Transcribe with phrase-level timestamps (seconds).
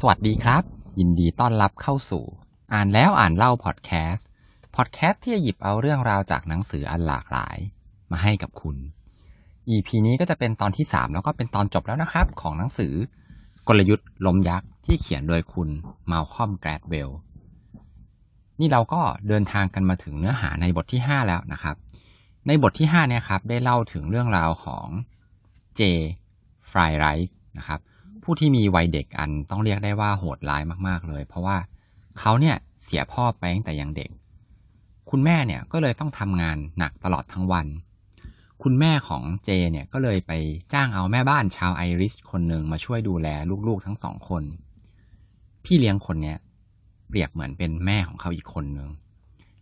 [0.00, 0.62] สวัสดีครับ
[0.98, 2.24] ยินดีต้อนรับเข้าสู่
[2.72, 4.26] อ่านแล้วอ่านเล่าพอดแคสต์
[4.76, 7.56] พอดแคสต์ที่จะหยิบเอาเรื่องราวจากหนังสืออันหลากหลาย
[8.10, 8.76] มาให้กับคุณ
[9.70, 12.94] EP นี้ก็จะเป็นตอนที่ 3 แล้วก็เป็นตอนจบแล้วนะครับ ของหนังสือ
[13.68, 15.68] กลยุทธ์ลมยักษ์ที่เขียนโดยคุณ
[16.10, 17.10] มาลคอมแกรดเวล
[18.60, 21.76] นี่เราก็เดินทางกันมาถึงเนื้อหาในบทที่ 5 แล้วนะครับ
[22.46, 24.86] ในบทที่5เนี่ยครับได้เล่าถึงเรื่องราวของ
[25.76, 25.80] เจ
[26.70, 27.80] ฟรายไรส์นะครับ
[28.24, 31.56] ผู้ที่มีวัยเด็กอันต้องเรียกได้ว่าโหดร้ายมากๆเลย เพราะว่า
[32.18, 34.10] เขาเนี่ยเสียพ่อไปตั้งแต่ยังเด็ก
[35.10, 37.66] คุณแม่เนี่ยก็เลยต้องทำงานหนักตลอดทั้งวัน
[38.62, 40.32] คุณแม่ของเจเนี่ยก็เลยไป
[40.72, 43.28] จ้างเอาแม่บ้านชาวไอริชคนหนึ่งมาช่วยดูแล
[43.68, 44.42] ลูกๆทั้งสองคน
[45.64, 46.38] พี่เลี้ยงคนเนี้ย
[47.08, 48.88] เปรียบเหมือนเป็นแม่ของเขาอีกคนหนึ่ง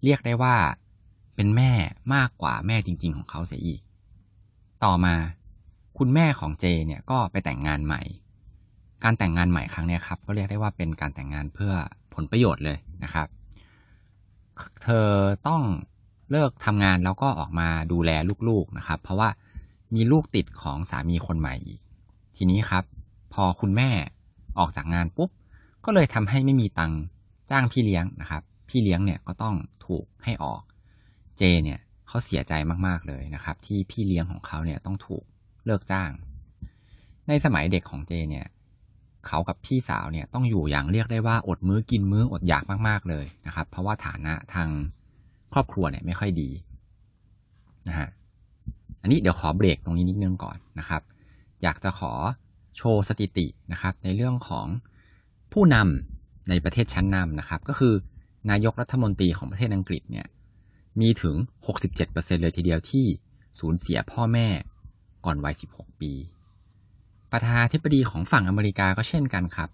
[0.05, 0.57] เรียกได้ว่า
[1.37, 1.73] เป็นแม่
[2.15, 3.81] มากกว่าแม่จริง ๆ ของเขาเสียอีก
[4.85, 5.15] ต่อมา
[5.99, 8.03] คุณแม่ของเจเนี่ยก็ไปแต่งงานใหม่
[9.05, 11.73] การแต่งงานใหม่ครั้งนี้ครับก็เรียกได้ว่าเป็นการแต่งงานเพื่อ
[12.15, 13.29] ผลประโยชน์เลยนะครับ
[14.83, 15.09] เธอ
[15.49, 15.63] ต้อง
[16.31, 18.11] เลิกทำงานแล้วก็ออกมาดูแล
[18.49, 19.29] ลูกๆนะครับ เพราะว่า
[19.95, 21.81] มีลูกติดของสามีคนใหม่อีก
[22.37, 22.85] ทีนี้ครับ
[23.33, 23.91] พอคุณแม่
[24.59, 25.31] ออกจากงานปุ๊บ
[25.85, 26.93] ก็เลยทำให้ไม่มีตัง
[27.51, 29.55] จ้างพี่เลี้ยงนะครับ พี่เลี้ยงเนี่ยก็ต้อง
[29.87, 30.63] ถูกให้ออก
[31.39, 32.53] เจเนี่ยเขาเสียใจ
[32.87, 35.25] มากๆเลยนะครับ ที่พี่เลี้ยงของเขาเนี่ยต้องถูก
[35.67, 36.11] เลิกจ้าง
[37.29, 38.47] ในสมัยเด็กของเจเนี่ย
[39.27, 44.69] เขากับพี่สาวเนี่ยต้องอยู่อย่างเรียกได้ว่าอดมื้อกินมื้ออดอยากมากๆเลยนะครับ เพราะว่าฐานะทาง
[45.53, 46.51] ครอบครัวเนี่ยไม่ค่อยดี
[47.89, 48.09] นะฮะ
[49.03, 51.03] อันนี้เดี๋ยวขอเบรกตรงนี้นิดนึงก่อนนะครับ
[51.63, 52.13] อยากจะขอ
[52.77, 54.67] โชว์สถิตินะครับ ในเรื่องของ
[55.53, 57.95] ผู้นำในประเทศชั้นนำนะครับ ก็คือ
[58.51, 60.27] นายกรัฐมนตรีของประเทศอังกฤษเนี่ย
[61.01, 61.35] มีถึง
[61.89, 63.07] 67%เลยทีเดียวที่
[63.59, 64.49] สูญเสียพ่อแม่
[65.25, 66.13] ก่อนวัย 16 ปี
[67.33, 69.71] ประธานาธิบดีของฝั่งอเมริกาก็เช่นกันครับ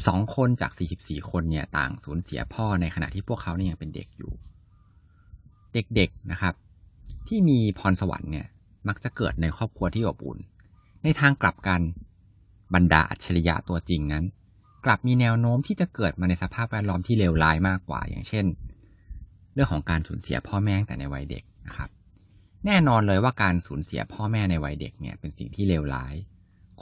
[0.00, 4.32] 12 คนจาก 44 คนเนี่ยต่างสูญเสียพ่อในขณะที่พวกเขาเนี่ยยังเป็นเด็กอยู่
[5.74, 6.54] เด็กๆนะครับ
[7.28, 8.46] ที่มีพรสวรรค์เนี่ย
[8.88, 10.38] มักจะเกิดในครอบครัวที่อบอุ่น
[11.02, 11.80] ในทางกลับกัน
[12.74, 14.24] บรรดาอัจฉริยะตัวจริงนั้น
[14.84, 18.46] กลับมีแนวโน้มที่จะเกิดมาในสภาพแวดล้อมที่เลวร้ายมากกว่า อย่างเช่น
[19.54, 21.90] เรื่องของการสูญเสียพ่อแม่แต่ในวัยเด็กนะครับ
[22.66, 26.14] แน่นอนเลยว่าการสูญเสียพ่อแม่ในวัยเด็กเนี่ยเป็นสิ่งที่เลวร้าย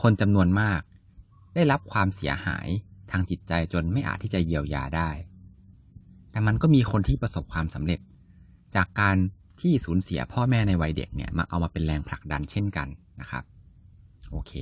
[0.03, 0.81] คนจำนวนมาก
[1.55, 2.69] ได้รับความเสียหาย
[3.11, 5.11] ทางจิตใจจนไม่อาจที่จะเยียวยาได้
[6.31, 8.01] แต่มันก็มีคนที่ประสบความสำเร็จ
[8.77, 9.17] จากการ
[9.61, 12.89] ที่สูญเสียพ่อแม่ในวัยเด็กเนี่ยมาเอามาเป็นแรงผลักดันเช่นกัน
[13.21, 13.45] นะครับ
[14.31, 14.53] โอเค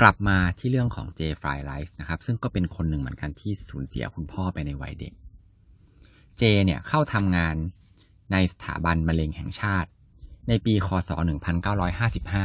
[0.00, 5.12] กลับมาที่เรื่องของเจฟรายไลส์นะครับซึ่งก็เป็นคนหนึ่งเหมือนกันที่สูญเสียคุณพ่อไปในวัยเด็ก
[6.38, 7.56] เจเนี่ยเข้าทำงาน
[8.32, 9.88] ในสถาบันมะเร็งแห่งชาติ
[10.48, 11.10] ในปีคศ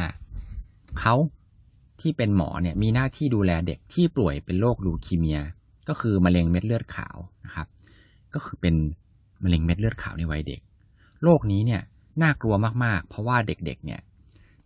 [0.02, 1.16] 1955 เขา
[2.02, 5.40] ที่เป็นหมอเนี่ยมีหน้าที่ดูแลเด็กที่ป่วยเป็นโรคลูคีเมีย
[5.90, 7.68] ก็คือมะเร็งเม็ดเลือดขาวนะครับ
[8.34, 8.76] ก็คือเป็น
[9.44, 10.62] มะเร็งเม็ดเลือดขาวในวัยเด็ก
[11.24, 11.82] โรคนี้เนี่ย
[12.22, 14.02] น่ากลัวมากๆ เพราะว่าเด็กๆ เนี่ย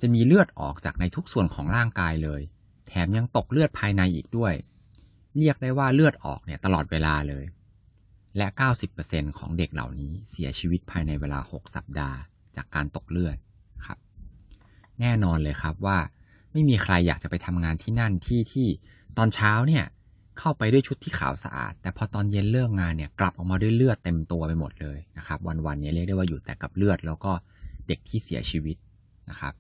[0.02, 2.42] จะมีเลือดออกจากในทุกส่วนของร่างกายเลย
[2.88, 4.54] แถมยังตกเลือดภายในอีกด้วย
[5.38, 7.46] เรียกได้ว่าเลือดออกเนี่ยตลอดเวลาเลย
[8.38, 8.48] และ
[8.94, 12.18] 90%ของเด็กเหล่านี้เสียชีวิตภายในเวลา 6 สัปดาห์
[12.56, 13.38] จากการตกเลือด
[13.86, 13.98] ครับ
[15.00, 15.98] แน่นอนเลยครับว่า
[16.54, 18.68] ไม่มีใครอยากจะไปทำงานที่นั่นที่ที่
[19.18, 19.86] ตอนเช้าเนี่ย
[20.40, 27.32] เข้าไปด้วยชุดที่ขาวสะอาด แต่พอตอนเย็นเลิกงานเนี่ยกลับออกมาด้วยเลือดเต็มตัวไปหมดเลยนะครับ วันๆนี้เรียกได้ว่าอยู่แต่กับเลือดแล้วก็
[27.88, 28.78] เด็กที่เสียชีวิต
[29.30, 29.54] นะครับ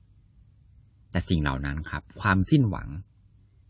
[1.12, 2.88] แต่สิ่งเหล่านั้นครับ ความสิ้นหวัง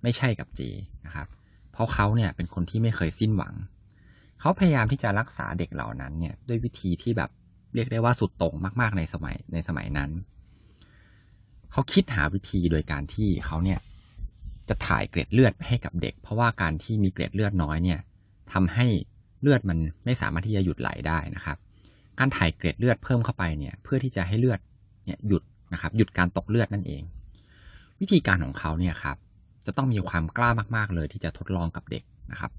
[0.04, 0.62] ไม่ใช่กับเจ
[1.06, 1.28] นะครับ
[1.72, 3.54] เพราะเขาเนี่ยเป็นคนที่ไม่เคยสิ้นหวัง
[4.40, 7.30] เขาพยายามที่จะรักษาเด็กเหล่านั้นเนี่ยด้วยวิธีที่แบบ
[7.76, 10.10] เรียกได้ว่าสุดตรงมาก ๆในสมัยในสมัยนั้น
[11.72, 13.80] เขาคิดหาวิธีโดยการที่เขาเนี่ย
[14.70, 18.00] จะถ่ายเกล็ดเลือดให้กับเด็ก เพราะว่าการที่มีเกล็ดเลือดน้อยเนี่ย
[18.54, 18.88] ทำให้
[19.42, 21.58] เลือดมันไม่สามารถที่จะหยุดไหลได้นะครับ
[22.20, 24.60] การถ่ายเกล็ดเลือดเพิ่มเข้าไปเนี่ยเพื่อที่จะให้เลือด
[25.06, 25.44] เนี่ยหยุด
[25.74, 27.04] นะครับหยุดการตกเลือดนั่นเอง
[28.02, 29.18] วิธีการของเขาเนี่ยครับ
[29.66, 32.52] จะต้องมีความกล้ามากๆเลยที่จะทดลองกับเด็กนะครับ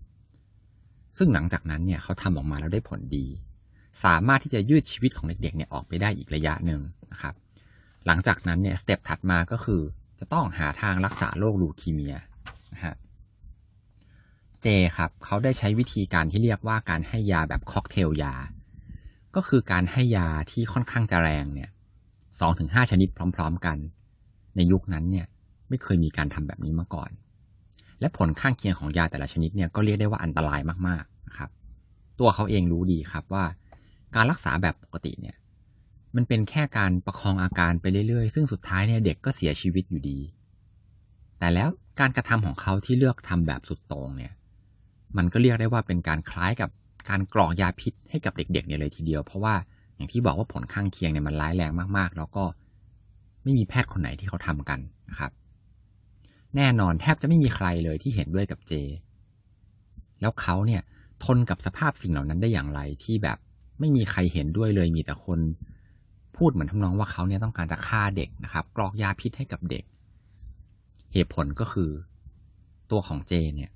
[1.18, 3.26] ซึ่งหลังจากนั้นเนี่ยเขาทำออกมาแล้วได้ผลดี
[4.04, 6.80] สามารถที่จะยืดชีวิตของเด็กๆเนี่ยออกไปได้อีกระยะหนึ่ง
[7.12, 7.34] นะครับ
[8.06, 9.82] หลังจากนั้นเนี่ยสเต็ปถัดมาก็คือ
[10.20, 12.16] จะต้องหาทางรักษาโรคลูคีเมีย
[12.72, 12.94] นะฮะ
[14.62, 14.66] เจ
[14.96, 18.34] ครับเขาได้ใช้วิธีการที่เรียกว่าการให้ยาแบบค็อกเทลยา
[19.34, 21.70] ก็คือการให้ยาที่ค่อนข้างจะแรงเนี่ย
[22.40, 23.76] สองถึงห้าชนิดพร้อม ๆ กัน
[24.56, 25.26] ในยุคนั้นเนี่ย
[25.68, 27.10] ไม่เคยมีการทำแบบนี้มาก่อน
[28.00, 31.50] และผลข้างเคียงของยาแต่ละชนิดเนี่ยก็เรียกได้ว่าอันตรายมากๆนะครับ
[32.20, 33.44] ตัวเขาเองรู้ดีครับว่า
[34.14, 35.36] การรักษาแบบปกติเนี่ย
[36.16, 40.18] มันเป็นแค่การประคองอาการไปเรื่อยๆ ซึ่งสุดท้ายเนี่ยเด็กก็เสียชีวิตอยู่ดี
[41.38, 41.68] แต่แล้ว
[42.00, 44.32] การกระทำของเขาที่เลือกทำแบบสุดต่งเนี่ย
[45.16, 46.70] มันก็เรียกได้ว่าเป็นการคล้ายกับ
[47.08, 49.54] การกรอกยาพิษให้กับเด็กๆเนี่ยเลยทีเดียว เพราะว่า
[49.96, 52.44] อย่างที่บอกว่าผลข้างเคียงเนี่ยมันร้ายแรงมากๆ แล้วก็
[53.42, 54.80] ไม่มีแพทย์คนไหนที่เขาทำกัน
[55.10, 55.30] นะครับ
[56.56, 58.72] แน่นอนแทบจะไม่มีใครเลยที่เห็นด้วยกับเจ
[60.20, 60.82] แล้วเขาเนี่ย
[61.24, 63.38] ทนกับสภาพสิ่งเหล่านั้นได้อย่างไรที่แบบ
[63.80, 65.38] ไม่มีใครเห็นด้วยเลยมีแต่คน
[66.36, 69.84] พูดเหมือนทำนองว่าเขาเนี่ยต้องการจะฆ่าเด็กนะครับ กรอกยาพิษให้กับเด็ก
[71.12, 71.90] เหตุผลก็คือ
[72.90, 73.70] ตัวของเจเนี่ย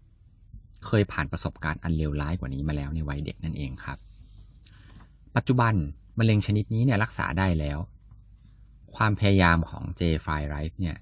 [0.86, 3.98] เคยผ่านประสบการณ์อันเลวร้ายกว่านี้มาแล้วในวัยเด็กนั่นเองครับ
[5.36, 5.74] ปัจจุบัน
[6.18, 7.78] มะเร็งชนิดนี้เนี่ยรักษาได้แล้ว
[8.96, 10.96] ความพยายามของเจไฟไรส์เนี่ย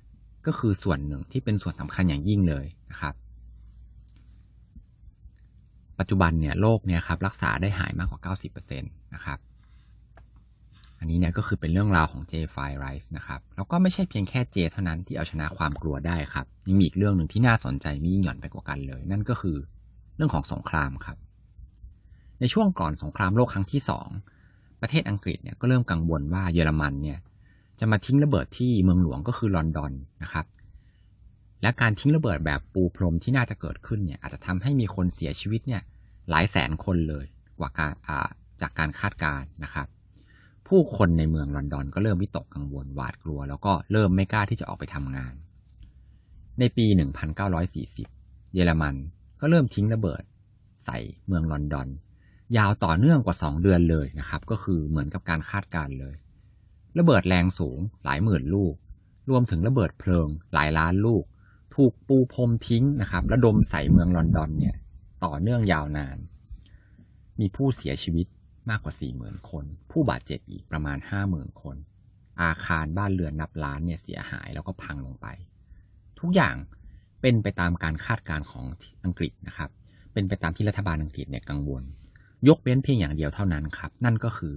[0.47, 3.15] ก็คือส่วนหนึ่งที่เป็นส่วนสำคัญอย่างยิ่งเลยนะครับ
[5.99, 9.39] ปัจจุบันเนี่ยโรคเนี่ยครับรักษาได้หายมากกว่า 90%นะครับ
[11.03, 19.57] อันนี้เนี่ยก็คือเป็นเรื่องราวของเจไฟไรส์นะครับ แล้วก็ไม่ใช่เพียงแค่เจเท่านั้นที่เอาชนะความกลัวได้ครับยังมีอีกเรื่องหนึ่งที่น่าสนใจมียิ่งหย่อนไปกว่ากันเลย นั่นก็คือ
[20.17, 21.17] เรื่องของสงครามครับ
[22.41, 24.09] ในช่วงก่อนสงครามโลกครั้งที่สอง
[24.81, 27.19] ประเทศอังกฤษเนี่ยก็เริ่มกังวลว่าเยอรมันเนี่ย
[27.81, 30.47] จะมาทิ้งระเบิดที่เมืองหลวงก็คือลอนดอนนะครับ
[31.63, 35.83] และการทิ้งระเบิดแบบปูพรมที่น่าจะเกิดขึ้นเนี่ยอาจจะทำให้มีคนเสียชีวิตเนี่ย
[36.31, 37.25] หลายแสนคนเลย
[37.59, 37.93] กว่าการ
[38.61, 39.87] จากการคาดการณ์นะครับ
[40.69, 45.35] ผู้คนในเมืองลอนดอนก็เริ่มวิตกกังวลหวาดกลัว แล้วก็เริ่มไม่กล้าที่จะออกไปทำงาน
[46.59, 46.87] ในปี
[47.71, 48.95] 1940 เยอรมัน
[49.41, 50.23] ก็เริ่มทิ้งระเบิด
[50.85, 51.89] ใส่เมืองลอนดอน
[52.57, 56.15] ยาวต่อเนื่องกว่า 2 เดือนเลยนะครับ ก็คือเหมือนกับการคาดการเลย
[56.99, 58.75] ระเบิดแรงสูงหลายหมื่นลูก
[59.31, 61.25] รวมถึงระเบิดเพลิง หลายล้านลูก
[61.75, 64.77] ถูกปูพรมทิ้งนะครับระดมใส่เมืองลอนดอนเนี่ย
[65.25, 66.19] ต่อเนื่องยาวนาน
[67.41, 68.27] มีผู้เสียชีวิต
[68.71, 70.99] มากกว่า 40,000 คน ผู้บาดเจ็บอีกประมาณ
[71.29, 71.77] 50,000 คน
[72.43, 75.27] อาคารบ้านเรือนนับล้านเนี่ยเสียหายแล้วก็พังลงไป
[76.21, 76.57] ทุกอย่าง
[77.21, 78.65] เป็นไปตามการคาดการณ์ของ
[79.05, 79.71] อังกฤษนะครับ
[80.13, 81.83] เป็นไปตามที่รัฐบาลอังกฤษเนี่ยกังวล
[82.49, 84.55] ยกเว้นเพียงอย่างเดียวเท่านั้นครับ นั่นก็คือ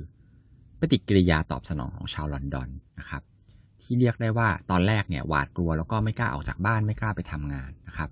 [0.79, 2.69] ปฏิกิริยาตอบสนองของชาวลอนดอน
[2.99, 3.21] นะครับ
[3.81, 8.09] ที่เรียกได้ว่าตอนแรกเนี่ยหวาดกลัวแล้วก็ไม่กล้าออกจากบ้านไม่กล้าไปทำงานนะครับ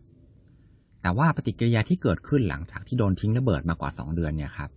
[1.01, 4.69] แต่ว่าปฏิกิริยาที่เกิดขึ้นหลังจากที่โดนทิ้งระเบิดมากว่า 2 เดือนเนี่ยครับ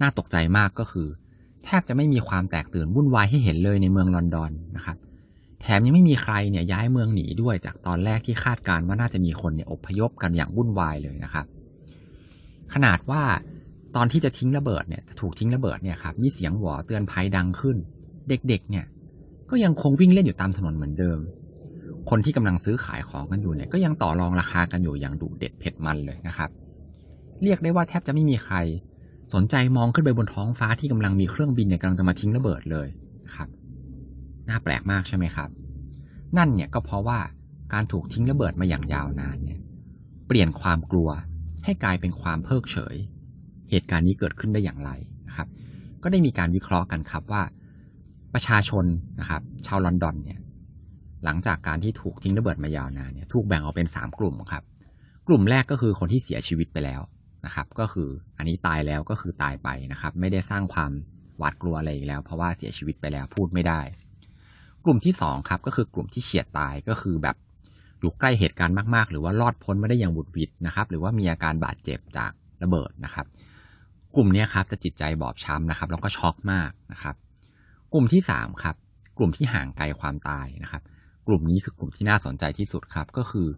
[0.00, 1.08] น่าตกใจมากก็คือ
[1.64, 4.96] แทบจะไม่มีความแตกตื่นวุ่นวายให้เห็นเลยในเมืองลอนดอนนะครับ
[5.60, 11.46] แถมยังไม่มีใครเนี่ยย้ายเมืองหนีด้วยจากตอนแรกที่คาดการว่าน่าจะมีคนเนี่ยอพยพกันอย่างวุ่นวายเลยนะครับ
[12.74, 13.22] ขนาดว่า
[13.96, 17.76] ตอนที่จะทิ้งระเบิดเนี่ยถูกทิ้งระเบิดเนี่ยครับมีเสียงหวอเตือนภัยดังขึ้น
[18.28, 18.84] เด็กๆ เนี่ย
[19.50, 21.18] ก็ยังคงวิ่งเล่นอยู่ตามถนนเหมือนเดิม
[22.10, 26.50] คนที่กำลังซื้อขายของกันอยู่เนี่ยก็ยังต่อรองราคากันอยู่อย่างดุเด็ดเผ็ดมันเลยนะครับ
[27.42, 28.56] เรียกได้ว่าแทบจะไม่มีใคร
[29.34, 32.88] สนใจมองขึ้นไปบนท้องฟ้าที่กำลังมีเครื่องบินเนี่ยกำลังจะมาทิ้งระเบิดเลย
[33.34, 33.48] ครับ
[34.48, 35.50] น่าแปลกมากใช่ไหมครับ
[36.36, 37.18] นั่นเนี่ยก็เพราะว่า
[37.72, 39.60] การถูกทิ้งระเบิดมาอย่างยาวนานเนี่ย
[40.26, 41.08] เปลี่ยนความกลัว
[41.64, 42.96] ให้กลายเป็นความเพิกเฉย
[43.70, 44.90] เหตุการณ์นี้เกิดขึ้นได้อย่างไร
[45.28, 45.48] นะครับ
[46.02, 47.42] ก็ได้มีการวิเคราะห์กันครับว่า
[48.34, 48.84] ประชาชน
[49.20, 50.40] นะครับ ชาวลอนดอนเนี่ย
[51.24, 54.62] หลังจากการที่ถูกทิ้งระเบิดมายาวนานเนี่ย ถูกแบ่งออกเป็นสามกลุ่มครับ
[55.28, 57.00] กลุ่มแรกก็คือคนที่เสียชีวิตไปแล้ว
[57.44, 60.92] นะครับ ก็คืออันนี้ตายแล้วก็คือตายไปนะครับ ไม่ได้สร้างความ
[61.38, 63.80] หวาดกลัวอะไรอีกแล้ว เพราะว่าเสียชีวิตไปแล้วพูดไม่ได้
[64.84, 67.36] กลุ่มที่สองครับก็คือกลุ่มที่เฉียดตายก็คือแบบ
[68.00, 73.26] อยู่ใกล้เหตุการณ์มากๆ หรือว่ารอดพ้นไม่ได้อย่างบุดวิดนะครับ หรือว่ามีอาการบาดเจ็บจากระเบิดนะครับ
[74.16, 77.14] กลุ่มนี้ครับจะจิตใจบอบช้ำนะครับแล้วก็ช็อกมากนะครับ
[77.92, 78.76] กลุ่มที่สามครับ
[79.18, 80.82] กลุ่มที่ห่างไกลความตายนะครับ
[81.26, 83.48] กลุ่มนี้คือกลุ่มที่น่าสนใจที่สุดครับ ก็คือ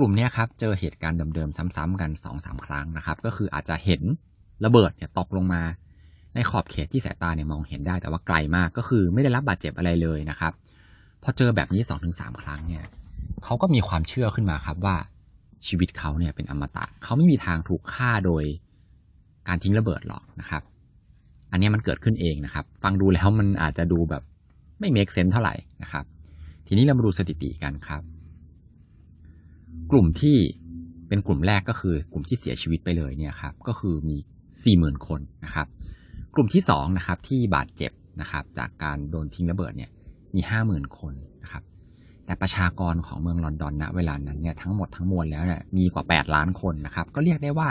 [0.00, 4.02] กลุ่มนี้ครับเจอเหตุการณ์เดิมๆซ้ำๆกันสองสามครั้งนะครับ ก็คืออาจจะเห็น
[4.64, 5.62] ระเบิดเนี่ยตกลงมา
[6.34, 10.52] ในขอบเขตที่สายตาเนี่ยมองเห็นได้แต่ว่าไกลมากก็คือไม่ได้รับบาดเจ็บอะไรเลยนะครับ
[11.22, 12.84] พอเจอแบบนี้สองถึงสามครั้งเนี่ย
[13.44, 14.96] เขาก็มีความเชื่อขึ้นมาครับว่า
[15.66, 18.44] ชีวิตเขาเนี่ยเป็นอมตะเขาไม่มีทางถูกฆ่าโดย
[19.48, 20.62] การทิ้งระเบิดหรอกนะครับ
[21.50, 24.22] อันนี้มันเกิดขึ้นเองนะครับ ฟังดูแล้วมันอาจจะดูแบบ
[24.78, 26.04] ไม่เมคเซนเท่าไหร่นะครับ
[26.66, 28.02] ทีนี้เรามาดูสถิติกันครับ
[29.90, 30.36] กลุ่มที่
[31.08, 34.16] เป็นกลุ่มแรกก็คือกลุ่มที่เสียชีวิตไปเลยเนี่ยครับก็คือมี
[34.62, 35.66] สี่หมื่นคนนะครับ
[36.34, 39.90] กลุ่มที่สองนะครับที่บาดเจ็บนะครับจากการโดนทิ้งระเบิดเนี่ย
[40.34, 41.62] มีห้าหมื่นคนนะครับ
[42.26, 47.68] แต่ประชากรของเมืองลอนดอนณเวลานั้นเนี่ยทั้งหมดทั้งมวลแล้วเนี่ยมีกว่าแปดล้านคนนะครับ ก็เรียกได้ว่า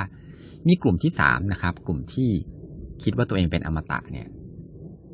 [0.67, 2.29] มีกลุ่มที่สามนะครับกลุ่มที่
[3.03, 4.27] คิดว่าตัวเองเป็นอมตะเนี่ย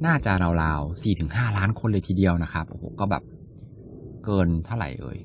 [0.05, 0.31] น่าจะ
[0.63, 3.23] ราวๆสี่ถึงห้าล้านคนเลยทีเดียวนะครับโอ้โหก็แบบ
[4.23, 5.17] เกินเท่าไหร่เอ่ย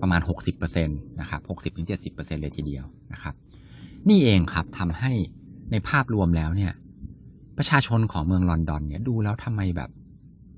[0.00, 3.34] ประมาณหกสิบเปอร์เซ็นตนะครับหกสิบถึงเจ็ดสิบเปอร์เซ็นเลยทีเดียวนะครับ
[4.08, 5.12] นี่เองครับทำให้
[5.70, 6.72] ในภาพรวมแล้วเนี่ย
[7.58, 9.90] ประชาชนของเมืองลอนดอนเนี่ยดูแล้วทำไมแบบ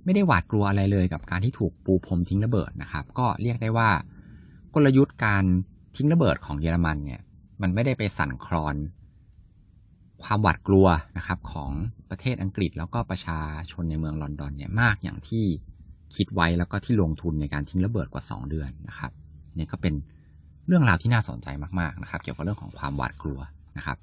[0.05, 3.91] ไม่ได้หวาดกลัวอะไรเลยกับการที่ถูกปูพรมทิ้งระเบิดนะครับ ก็เรียกได้ว่า
[4.75, 5.45] กลยุทธ์การ
[5.97, 7.21] ทิ้งระเบิดของเยอรมันเนี่ย
[7.63, 8.77] มันไม่ได้ไปสั่นคลอน
[10.23, 11.71] ความหวาดกลัวนะครับ ของ
[12.11, 15.45] ประเทศอังกฤษแล้วก็ประชาชนในเมืองลอนดอนเนี่ยมากอย่างที่
[16.15, 19.13] คิดไว้แล้วก็ที่ลงทุนในการทิ้งระเบิดกว่า 2 เดือนนะครับ
[19.57, 19.95] เนี่ยก็เป็น
[20.66, 21.49] เรื่องราวที่น่าสนใจ
[21.80, 23.40] มากๆนะครับ เกี่ยวกับเรื่องของความหวาดกลัว
[23.76, 23.99] นะครับ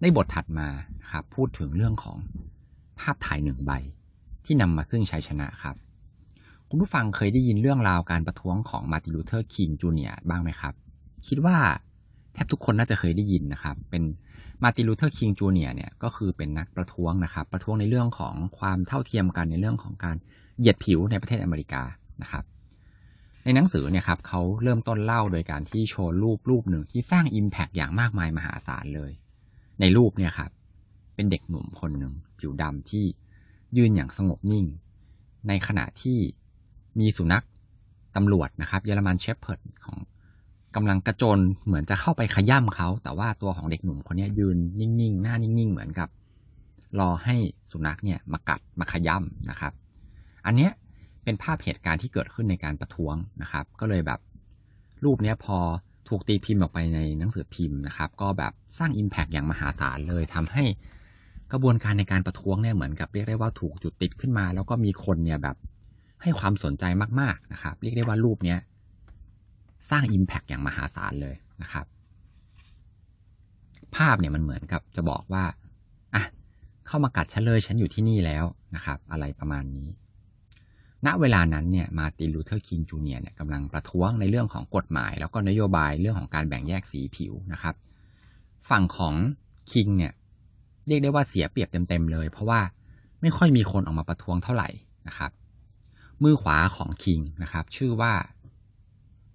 [0.00, 0.68] ในบทถัดมา
[1.10, 2.16] ครับพูดถึงเรื่องของ
[3.00, 3.72] ภาพถ่ายหนึ่งใบ
[4.44, 5.76] ที่นำมาซึ่งชัยชนะครับ
[6.68, 10.74] คุณผู้ฟังเคยได้ยินเรื่องราวการประท้วงของมาร์ตินลูเทอร์คิงจูเนียร์บ้างไหมครับ
[11.26, 11.56] คิดว่า
[12.32, 14.02] แทบทุกคนน่าจะเคยได้ยินนะครับ เป็น
[14.62, 20.16] มาร์ตินลูเทอร์คิงจูเนียร์เนี่ยก็คือเป็นนักประท้วงนะครับ ประท้วงในเรื่องของความเท่าเทียมกันในเรื่องของการ
[20.58, 21.82] เหยียดผิวในประเทศอเมริกา
[22.22, 22.44] นะครับ
[23.44, 29.12] ในหนังสือเนี่ยครับเขาเริ่มต้นเล่าโดยการที่โชว์รูปรูปหนึ่งที่สร้างอิมแพกอย่างมากมายมหาศาลเลย
[29.80, 30.50] ในรูปเนี่ยครับ
[31.14, 33.04] เป็นเด็กหนุ่มคนหนึ่งผิวดำที่
[33.76, 34.64] ยืนอย่างสงบนิ่ง
[35.48, 36.18] ในขณะที่
[37.00, 37.44] มีสุนัข
[38.16, 39.96] ตำรวจนะครับ เยอรมันเชฟเพิร์ดของ
[40.74, 46.08] กำลังกระโจนเหมือนจะเข้าไปขย่ำเขา แต่ว่าตัวของเด็กหนุ่มคนนี้ยืนนิ่งๆ หน้านิ่งๆ เหมือนกับ
[46.98, 47.36] รอให้
[47.70, 49.72] สุนัขเนี่ยมากัดมาขย่ำนะครับ
[50.46, 50.70] อันเนี้ย
[51.24, 54.20] เป็นภาพเหตุการณ์ที่เกิดขึ้นในการประท้วงนะครับ ก็เลยแบบ
[55.04, 55.58] รูปเนี้ยพอ
[56.08, 60.64] ถูกตีพิมพ์ออกไปในหนังสือพิมพ์นะครับ ก็แบบสร้างอิมแพกอย่างมหาศาลเลยทำให้
[61.52, 65.56] กระบวนการในการประท้วงเนี่ยเหมือนกับเรียกได้ว่าถูกจุดติดขึ้นมา แล้วก็มีคนเนี่ยแบบ
[66.22, 66.84] ให้ความสนใจ
[67.20, 68.58] มากๆนะครับ เรียกได้ว่ารูปเนี้ย
[69.90, 71.86] สร้างอิมแพกอย่างมหาศาลเลยนะครับ
[73.96, 75.44] ภาพเนี่ยมันเหมือนกับจะบอกว่า
[76.14, 76.24] อะ
[76.86, 79.88] เข้ามากัดฉันเลยฉันอยู่ที่นี่แล้วนะครับ อะไรประมาณนี้
[81.06, 87.74] ณเวลานั้นเนี่ยมาร์ตินลูเทอร์คิงจูเนียร์เนี่ยกำลังประท้วงในเรื่องของกฎหมาย แล้วก็นโยบายเรื่องของการแบ่งแยกสีผิวนะครับ
[88.70, 89.14] ฝั่งของ
[89.72, 90.12] คิงเนี่ย
[90.86, 92.60] เรียกได้ว่าเสียเปรียบเต็มๆเลย เพราะว่า
[93.20, 94.68] ไม่ค่อยมีคนออกมาประท้วงเท่าไหร่
[95.08, 95.30] นะครับ
[96.22, 98.12] มือขวาของคิงนะครับชื่อว่า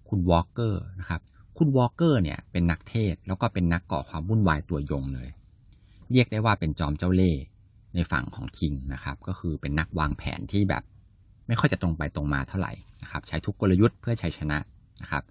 [0.10, 1.22] คุณวอลเกอร์นะครับ
[1.58, 5.30] คุณวอลเกอร์เนี่ยเป็นนักเทศน์แล้วก็เป็นนักก่อความวุ่นวายตัวยงเลย
[6.12, 7.42] เรียกได้ว่าเป็นจอมเจ้าเล่ห์
[7.96, 10.84] ในฝั่งของคิงนะครับ ก็คือเป็นนักวางแผนที่แบบ
[11.48, 12.74] ไม่ค่อยจะตรงไปตรงมาเท่าไหร่
[13.04, 14.58] นะครับ ใช้ทุกกลยุทธ์เพื่อชัยชนะ
[15.02, 15.24] นะครับ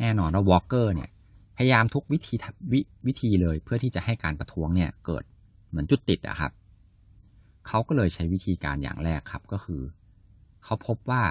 [0.00, 1.10] แน่นอนว่าวอลเกอร์เนี่ย
[1.56, 2.34] พยายามทุกวิธี
[2.72, 5.24] วิธีเลยเพื่อที่จะให้การประท้วงเนี่ยเกิด
[5.68, 6.52] เหมือนจุดติดอะครับ
[7.66, 9.82] เขาก็เลยใช้วิธีการอย่างแรกครับก็คือ
[10.64, 11.22] เขาพบว่า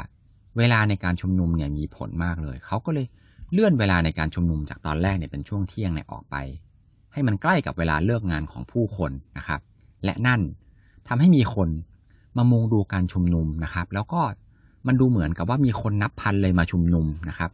[0.58, 3.08] เวลาในการชุมนุมเนี่ยมีผลมากเลย เขาก็เลย
[3.52, 6.36] เลื่อนเวลาในการชุมนุมจากตอนแรกเนี่ยเป็นช่วงเที่ยงเนี่ยออกไป
[7.14, 9.62] ให้มันใกล้กับเวลาเลิกงานของผู้คนนะครับ
[10.04, 10.42] และนั่น
[11.08, 11.70] ทำให้มีคน
[12.38, 14.22] มามุงดูการชุมนุมนะครับ แล้วก็
[14.88, 17.52] มันดูเหมือนกับว่ามีคนนับพันเลยมาชุมนุมนะครับ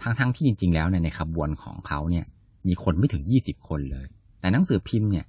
[0.00, 2.24] ทั้งๆทที่จริง ๆ แล้วเนี่ยในขบวนของเขาเนี่ย
[2.68, 4.06] มีคนไม่ถึง 20 คนเลย
[4.40, 5.26] แต่หนังสือพิมพ์เนี่ย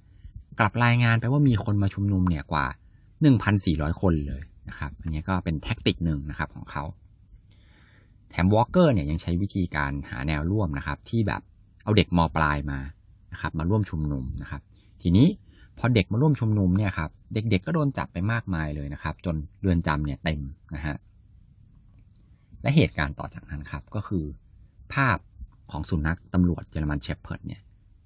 [0.58, 2.66] กลับรายงานไปว่ามีคนมาชุมนุมเนี่ยกว่า
[3.34, 6.84] 1,400 คนเลยนะครับ อันนี้ก็เป็นแท็กติกหนึ่งนะครับของเขา
[8.30, 11.42] แถมวอลเกอร์เนี่ยยังใช้วิธีการหาแนวร่วมนะครับ ที่แบบ
[11.84, 12.78] เอาเด็กมปลายมา
[13.32, 14.60] นะครับ มาร่วมชุมนุมนะครับ
[15.02, 15.26] ทีนี้
[15.78, 20.40] พอเด็กมาร่วมชุมนุมเนี่ยครับ เด็กๆก็โดนจับไปมากมายเลยนะครับ จนเรือนจำเนี่ยเต็ม
[20.74, 20.96] นะฮะ
[22.62, 24.24] และเหตุการณ์ต่อจากนั้นครับก็คือ
[24.94, 25.18] ภาพ
[25.70, 27.60] ของสุนัขตำรวจ German Shepherd เนี่ย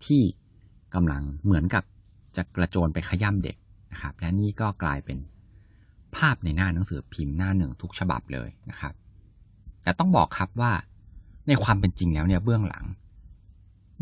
[0.05, 0.23] ที่
[0.95, 1.85] กำลังเหมือนกับ
[2.37, 3.57] จะกระโจนไปขย่ำเด็ก
[3.93, 5.19] นะครับ และนี่ก็กลายเป็น
[6.17, 8.95] ภาพในหน้าหนังสือพิมพ์หน้าหนึ่งทุกฉบับเลยนะครับ
[9.83, 10.73] แต่ต้องบอกครับว่า
[11.49, 12.85] ในความเป็นจริงแล้วเนี่ยเบื้องหลัง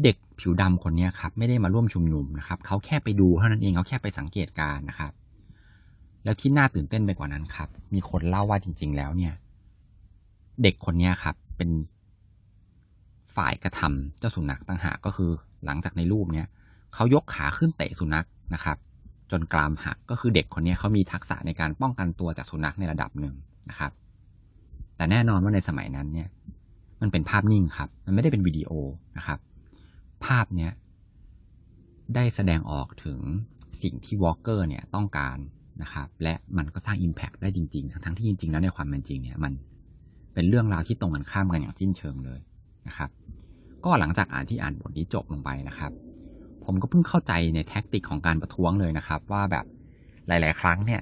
[0.02, 5.12] เด็กผิวดำคนนี้ครับไม่ได้มาร่วมชุมนุมนะครับเขาแค่ไปดูเท่านั้นเองเขาแค่ไปสังเกตการนะครับ
[6.24, 9.32] แล้วที่น่าตื่นเต้นไปกว่านั้นครับ มีคนเล่าว่าจริง ๆ แล้วเนี่ย
[10.62, 11.70] เด็กคนนี้ครับ เป็น
[13.36, 15.30] ฝ่ายกระทำเจ้าสุนัขต่างหากก็คือ
[15.64, 16.46] หลังจากในรูปเนี่ย
[16.94, 18.76] เขายกขาขึ้นเตะสุนัขนะครับ
[19.30, 23.34] จนกรามหักก็คือเด็กคนนี้เขามีทักษะในการป้องกันตัวจากสุนัขในระดับหนึ่ง
[23.70, 23.92] นะครับ
[24.96, 26.28] แต่แน่นอนว่าในสมัยนั้นเนี่ย
[27.00, 28.70] มันเป็นภาพนิ่งครับ มันไม่ได้เป็นวิดีโอ
[29.16, 29.38] นะครับ
[30.24, 30.72] ภาพเนี้ย
[32.14, 33.20] ได้แสดงออกถึง
[33.82, 35.38] สิ่งที่วอลเกอร์เนี่ยต้องการ
[35.82, 39.52] นะครับ และมันก็สร้าง Impact ได้จริง ๆ ทั้งที่จริง ๆ แล้วในความเป็นจริงเนี่ยมัน
[40.34, 42.40] เป็นเรื่องราวที่ตรงกันข้ามกันอย่างสิ้นเชิงเลย
[42.86, 43.10] นะครับ
[43.84, 45.92] ก็หลังจากอ่านที่อ่านบทนี้จบลงไปนะครับ
[46.64, 49.64] ผมก็เพิ่งเข้าใจในแท็กติกของการประท้วงเลยนะครับ ว่าแบบ
[50.28, 51.00] หลาย ๆ ครั้งเนี่ย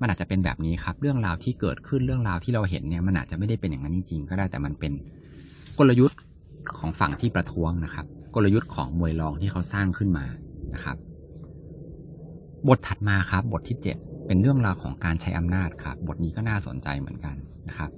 [0.00, 4.92] มันอาจจะเป็นแบบนี้ครับ เรื่องราวที่เกิดขึ้นเรื่องราวที่เราเห็นเนี่ยมันอาจจะไม่ได้เป็นอย่างนั้นจริง ๆ ก็ได้แต่มันเป็น
[5.78, 6.18] กลยุทธ์
[6.78, 10.26] ของฝั่งที่ประท้วงนะครับ กลยุทธ์ของมวยรองที่เขาสร้างขึ้นมา
[10.74, 10.96] นะครับ
[12.68, 17.34] บทถัดมาครับ บทที่ 7 เป็นเรื่องราวของการใช้อำนาจครับ บทนี้ก็น่าสนใจเหมือนกัน
[17.68, 17.90] นะครับ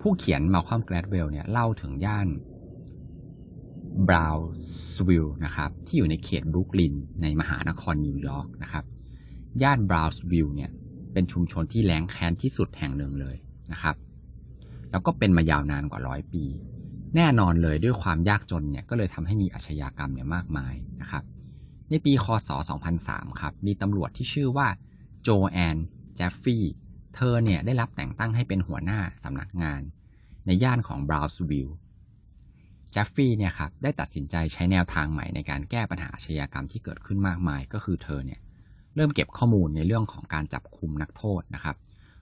[0.00, 2.28] ผู้เขียน Malcolm Gladwell เนี่ยเล่าถึงย่าน
[4.08, 4.36] บราว
[4.94, 8.84] ส์วิลล์นะครับ ที่อยู่ในเขตบรุกลินในมหานครนิวยอร์กนะครับ
[9.62, 10.70] ย่านบราวส์วิลล์เนี่ย
[11.12, 13.36] เป็นชุมชนที่แร้นแค้นที่สุดแห่งหนึ่งเลย
[13.72, 13.96] นะครับ
[14.90, 16.44] แล้วก็เป็นมายาวนานกว่าร้อยปี
[17.16, 21.24] แน่นอนเลยด้วยความยากจนเนี่ยก็เลยทำให้มีอาชญากรรมเนี่ยมากมายนะครับ
[21.90, 22.48] ในปีคศ
[22.94, 24.68] 2003 ครับ มีตำรวจที่ชื่อว่า
[25.22, 25.76] โจแอน
[26.14, 26.64] เจฟฟี่
[27.14, 29.80] เธอเนี่ยได้รับแต่งตั้งให้เป็นหัวหน้าสำนักงาน
[30.46, 31.76] ในย่านของบราวน์วิลล์
[32.90, 38.40] เจฟฟี่เนี่ยครับได้ตัดสินใจใช้แนวทางใหม่ในการแก้ปัญหาอาชญากรรมที่เกิดขึ้นมากมาย ก็คือเธอเนี่ย
[38.94, 41.76] เริ่มเก็บข้อมูลในเรื่องของการจับคุมนักโทษนะครับ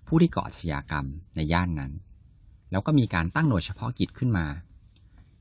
[0.06, 1.06] ผู้ที่ก่ออาชญากรรม
[1.37, 1.92] ในย่านนั้น
[2.70, 4.47] แล้วก็มีการตั้งหน่วยเฉพาะกิจขึ้นมา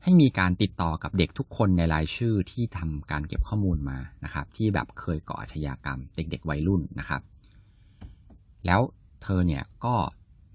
[0.03, 7.21] ให้มีการติดต่อกับเด็กทุกคนในรายชื่อที่ทำการเก็บข้อมูลมานะครับ ที่แบบเคยก่ออาชญากรรมเด็ก ๆ วัยรุ่นนะครับ
[8.65, 8.81] แล้ว
[9.23, 9.95] เธอเนี่ยก็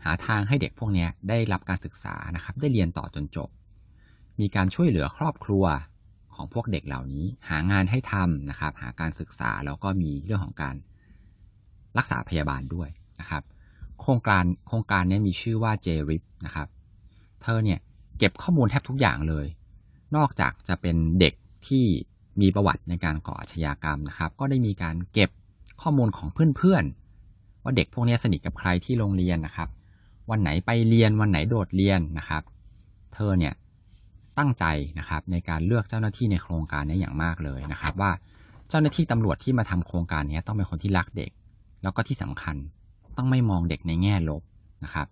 [0.05, 3.49] หาทางให้เด็กพวกนี้ได้รับการศึกษานะครับ ได้เรียนต่อจนจบ
[4.41, 5.65] มีการช่วยเหลือครอบครัว
[6.35, 10.75] ของพวกเด็กเหล่านี้ หางานให้ทำนะครับ หาการศึกษาแล้วก็มีเรื่องของการ
[11.99, 12.89] รักษาพยาบาลด้วย
[13.21, 13.43] นะครับ
[14.01, 16.69] โครงการโครงการนี้มีชื่อว่า j r i p นะครับ
[17.43, 17.81] เธอเนี่ย
[18.19, 19.47] เก็บข้อมูลแทบทุกอย่างเลย
[20.17, 21.35] นอกจากจะเป็นเด็ก
[21.67, 21.85] ที่
[22.41, 25.31] มีประวัติในการก่ออาชญากรรมนะครับ ก็ได้มีการเก็บ
[25.83, 29.69] ข้อมูลของเพื่อนๆ ว่าเด็กพวกนี้สนิทกับใครที่โรงเรียนนะครับ
[30.31, 32.43] วันไหนไปเรียนวันไหนโดดเรียนนะครับ
[33.15, 33.55] เธอเนี่ย
[34.39, 34.65] ตั้งใจ
[34.99, 38.11] นะครับในการเลือกเจ้าหน้าที่ในโครงการนี้อย่างมากเลยนะครับ ว่า
[38.69, 41.31] เจ้าหน้าที่ตำรวจที่มาทำโครงการนี้ต้องเป็นคนที่รักเด็ก
[41.83, 42.57] แล้วก็ที่สำคัญ
[43.17, 44.43] ต้องไม่มองเด็กในแง่ลบ
[44.85, 45.07] นะครับ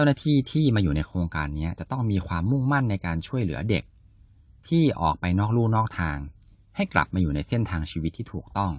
[0.00, 3.84] จ้าหน้าที่ที่มาอยู่ในโครงการนี้จะต้องมีความมุ่งมั่นในการช่วยเหลือเด็ก
[4.68, 6.18] ที่ออกไปนอกลู่นอกทาง
[6.76, 8.72] ให้กลับมาอยู่ในเส้นทางชีวิตที่ถูกต้อง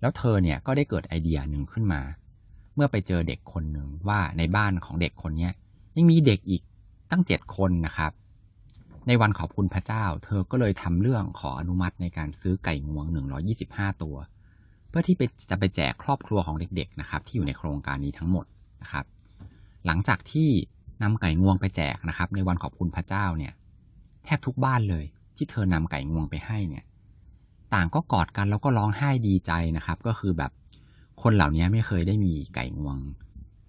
[0.00, 2.00] แล้วเธอเนี่ยก็ได้เกิดไอเดียหนึ่งขึ้นมา
[2.74, 5.50] เมื่อไปเจอเด็กคนหนึ่งว่าในบ้านของเด็กคนนี้
[5.96, 6.62] ยังมีเด็กอีก
[7.10, 8.12] ตั้งเจ็ดคนนะครับ
[9.06, 13.06] ในวันขอบคุณพระเจ้า เธอก็เลยทำเรื่องขออนุมัติในการซื้อไก่งวง
[13.54, 14.16] 125 ตัว
[14.96, 15.16] พื่อที่
[15.50, 18.46] จะไปแจกครอบครัวของเด็กๆนะครับ ที่อยู่ในโครงการนี้ทั้งหมด
[18.82, 19.04] นะครับ
[19.86, 20.48] หลังจากที่
[21.02, 23.52] นำไก่งวงไปแจกนะครับ ในวันขอบคุณพระเจ้าเนี่ย
[24.24, 25.04] แทบทุกบ้านเลย
[25.36, 26.84] ที่เธอนำไก่งวงไปให้เนี่ย
[27.74, 30.52] ต่างก็กอดกันแล้วก็ร้องไห้ดีใจนะครับ ก็คือแบบ
[31.22, 32.96] คนเหล่านี้ไม่เคยได้มีไก่งวง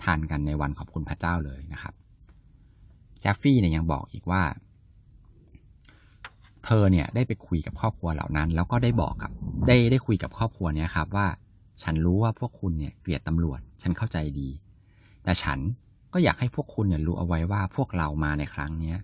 [0.03, 1.93] ทานกันในวันขอบคุณพระเจ้าเลยนะครับ
[3.21, 4.41] แจฟฟี่เนี่ยยังบอกอีกว่า
[6.65, 9.31] เธอเนี่ยได้ไปคุยกับครอบครัวเหล่านั้น แล้วก็ได้บอกกับ
[9.67, 11.27] ได้ได้คุยกับครอบครัวเนี้ยครับว่า
[11.83, 14.49] ฉันรู้ว่าพวกคุณเนี่ยเกลียดตำรวจ ฉันเข้าใจดี
[15.23, 15.59] แต่ฉัน
[16.13, 18.97] ก็อยากให้พวกคุณเนี่ยรู้เอาไว้ว่าพวกเรามาในครั้งเนี้ย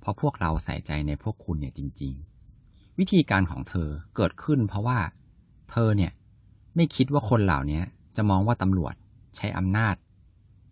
[0.00, 2.12] เพราะพวกเราใส่ใจในพวกคุณเนี่ยจริง
[2.56, 4.98] ๆ วิธีการของเธอเกิดขึ้น เพราะว่า
[5.70, 6.12] เธอเนี่ย
[6.76, 7.82] ไม่คิดว่าคนเหล่านี้
[8.16, 8.94] จะมองว่าตำรวจ
[9.36, 9.94] ใช้อำนาจ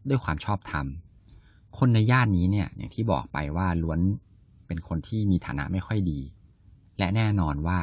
[0.09, 0.87] ด้วยความชอบธรรม
[1.79, 4.01] คนในย่านนี้เนี่ยอย่างที่บอกไปว่าล้วน
[4.69, 6.21] เป็นคนที่มีฐานะไม่ค่อยดี
[6.99, 7.79] และแน่นอนว่า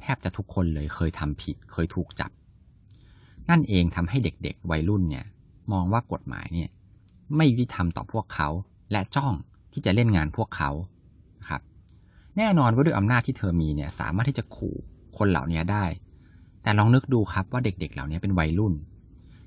[0.00, 2.30] แทบจะทุกคนเลยเคยทำผิด เคยถูกจับ
[3.50, 5.24] นั่นเองทำให้เด็กๆ วัยรุ่นเนี่ย
[5.72, 6.70] มองว่ากฎหมายเนี่ย
[7.36, 8.48] ไม่ยุติธรรมต่อพวกเขา
[8.92, 9.32] และจ้อง
[9.72, 10.70] ที่จะเล่นงานพวกเขา
[11.48, 11.60] ครับ
[12.36, 14.76] แน่นอนว่าด้วยอำนาจที่เธอมีเนี่ยสามารถที่จะขู่
[15.18, 15.84] คนเหล่านี้ได้
[16.62, 18.74] แต่ลองนึกดูครับว่าเด็กๆ เหล่านี้เป็นวัยรุ่น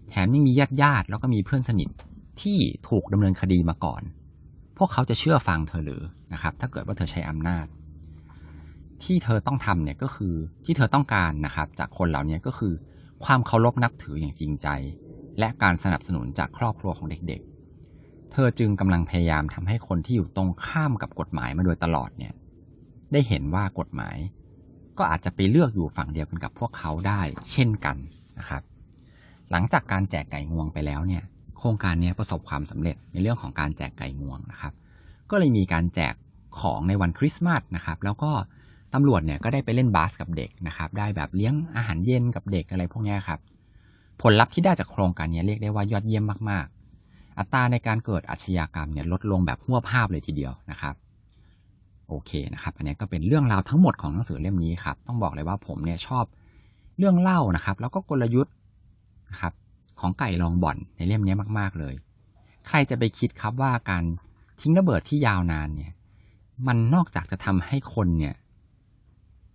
[0.10, 1.89] แถมยังมีญาติญาติแล้วก็มีเพื่อนสนิท
[2.41, 2.58] ที่
[2.89, 4.02] ถูกดำเนินคดีมาก่อน
[4.77, 7.65] พวกเขาจะเชื่อฟังเธอหรือนะครับ ถ้าเกิดว่าเธอใช้อำนาจ
[9.03, 10.33] ที่เธอต้องทำเนี่ยก็คือ
[10.65, 12.73] ที่เธอต้องการนะครับ จากคนเหล่านี้ก็คือ
[13.25, 14.67] ความเคารพนับถืออย่างจริงใจ
[15.39, 22.33] และการสนับสนุนจากครอบครัวของเด็กๆ เธอจึงกำลังพยายามทำให้คนที่อยู่ตรงข้ามกับกฎหมายมาโดยตลอดเนี่ย
[23.12, 24.17] ได้เห็นว่ากฎหมาย
[24.97, 27.97] ก็อาจจะไปเลือกอยู่ฝั่งเดียวกันกับพวกเขาได้ เช่นกัน
[28.39, 28.63] นะครับ
[29.51, 31.23] หลังจากการแจกไก่งวงไปแล้วเนี่ย
[31.63, 34.73] ครงการนี้ประสบความสำเร็จในเรื่องของการแจกไก่งวงนะครับ
[35.32, 36.13] ก็เลยมีการแจก
[36.60, 38.32] ของในวันคริสต์มาสนะครับ แล้วก็
[38.93, 43.39] ตำรวจเนี่ยก็ได้ไปเล่นบาสกับเด็กนะครับ ได้แบบเลี้ยงอาหารเย็นกับเด็กอะไรพวกนี้ครับ
[44.21, 50.95] ผลลัพธ์ที่ได้จากโครงการนี้เรียกได้ว่ายอดเยี่ยมมากๆ อัตราในการเกิดอาชญากรรมเนี่ยลดลงแบบหัวภาพเลยทีเดียวนะครับ
[52.08, 56.26] โอเคนะครับ อันนี้ก็เป็นเรื่องราวทั้งหมดของหนังสือเล่มนี้ครับ ต้องบอกเลยว่าผมเนี่ยชอบ
[56.97, 58.54] เรื่องเล่านะครับ แล้วก็กลยุทธ์
[59.30, 59.54] นะครับ
[59.99, 61.93] ของไก่ลองบ่อนในเล่มนี้มาก ๆ เลย
[62.67, 64.03] ใครจะไปคิดครับว่าการ
[64.62, 65.91] ทิ้งระเบิดที่ยาวนานเนี่ย
[66.67, 68.36] มันนอกจากจะทำให้คนเนี่ย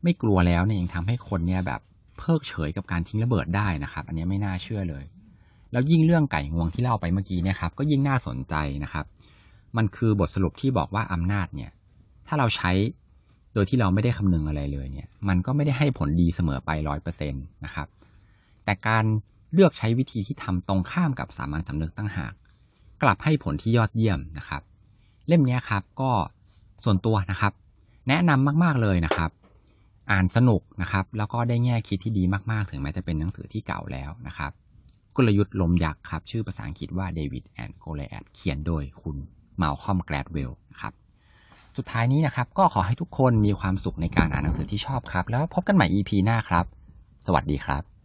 [0.03, 1.81] ไม่กลัวแล้วเนี่ยยังทำให้คนเนี่ยแบบ
[2.18, 5.05] เพิกเฉยกับการทิ้งระเบิดได้นะครับ อันนี้ไม่น่าเชื่อเลย
[5.72, 9.05] แล้วยิ่งเรื่องไก่งวงที่เล่าไปเมื่อกี้เนี่ยครับ ก็ยิ่งน่าสนใจนะครับ
[9.77, 11.70] มันคือบทสรุปที่บอกว่าอำนาจเนี่ย
[12.27, 12.70] ถ้าเราใช้
[13.55, 17.88] โดยที่เราไม่ได้คำนึงอะไรเลยเนี่ย มันก็ไม่ได้ให้ผลดีเสมอไปร้อยเปอร์เซ็นต์นะครับ
[18.64, 19.05] แต่การ
[19.52, 22.32] เลือกใช้วิธีที่ทำตรงข้ามกับสามัญสำนึกตั้งหาก
[23.02, 24.62] กลับให้ผลที่ยอดเยี่ยมนะครับ
[25.26, 26.11] เล่มนี้ครับก็
[26.84, 27.52] ส่วนตัวนะครับ
[28.08, 29.30] แนะนำมาก ๆเลยนะครับ
[30.11, 34.52] อ่านสนุกนะครับ แล้วก็ได้แง่คิดที่ดีมากๆ ถึงแม้จะเป็นหนังสือที่เก่าแล้วนะครับ
[35.16, 39.16] กลยุทธ์ลมยักษ์ครับ ชื่อภาษาอังกฤษว่าเดวิดแอนด์โกลแอดเขียนโดยคุณ
[39.56, 40.92] เมาลคอมแกรดเวลครับ
[41.76, 46.64] สุดท้ายนี้นะครับ ก็ขอให้ทุกคนมีความสุขในการอ่านหนังสือที่ชอบครับ แล้วพบกันใหม่ EP หน้าครับ
[47.26, 47.97] สวัสดีครับ